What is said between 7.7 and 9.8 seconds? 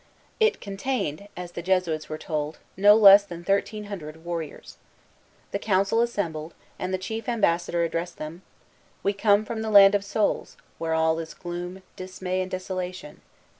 addressed them: "We come from the